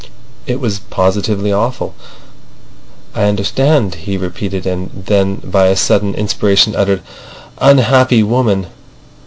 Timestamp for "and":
4.65-4.89